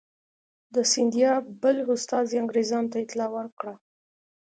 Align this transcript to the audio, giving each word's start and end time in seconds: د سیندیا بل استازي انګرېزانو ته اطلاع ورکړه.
د 0.73 0.75
سیندیا 0.91 1.31
بل 1.61 1.77
استازي 1.95 2.35
انګرېزانو 2.41 2.91
ته 2.91 2.97
اطلاع 3.01 3.29
ورکړه. 3.37 3.73